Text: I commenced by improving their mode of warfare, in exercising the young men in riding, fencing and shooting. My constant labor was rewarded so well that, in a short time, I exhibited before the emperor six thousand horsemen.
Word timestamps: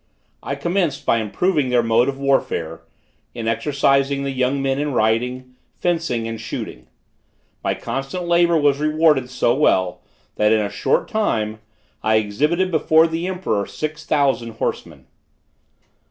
I 0.41 0.55
commenced 0.55 1.05
by 1.05 1.19
improving 1.19 1.69
their 1.69 1.83
mode 1.83 2.09
of 2.09 2.17
warfare, 2.17 2.81
in 3.35 3.47
exercising 3.47 4.23
the 4.23 4.31
young 4.31 4.59
men 4.59 4.79
in 4.79 4.93
riding, 4.93 5.53
fencing 5.75 6.27
and 6.27 6.41
shooting. 6.41 6.87
My 7.63 7.75
constant 7.75 8.23
labor 8.23 8.57
was 8.57 8.79
rewarded 8.79 9.29
so 9.29 9.53
well 9.53 10.01
that, 10.37 10.51
in 10.51 10.59
a 10.61 10.71
short 10.71 11.07
time, 11.07 11.59
I 12.01 12.15
exhibited 12.15 12.71
before 12.71 13.05
the 13.05 13.27
emperor 13.27 13.67
six 13.67 14.03
thousand 14.03 14.53
horsemen. 14.53 15.05